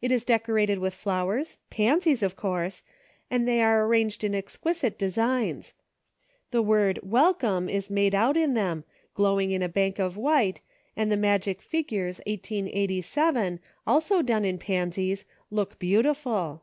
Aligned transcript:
It 0.00 0.12
is 0.12 0.22
decorated 0.24 0.78
with 0.78 0.94
flowers, 0.94 1.58
pansies, 1.68 2.22
of 2.22 2.36
course, 2.36 2.84
and 3.28 3.42
they 3.48 3.60
are 3.60 3.84
arranged 3.84 4.22
in 4.22 4.32
exquisite 4.32 4.96
designs. 4.96 5.74
The 6.52 6.62
word 6.62 7.00
WELCOME 7.02 7.68
is 7.68 7.90
made 7.90 8.14
out 8.14 8.36
of 8.36 8.54
them, 8.54 8.84
glowing 9.16 9.50
in 9.50 9.62
a 9.64 9.68
bank 9.68 9.98
of 9.98 10.16
white, 10.16 10.60
and 10.96 11.10
the 11.10 11.16
magic 11.16 11.60
figures 11.60 12.20
1887, 12.24 13.58
also 13.84 14.22
done 14.22 14.44
in 14.44 14.58
pansies, 14.58 15.24
look 15.50 15.80
beautiful." 15.80 16.62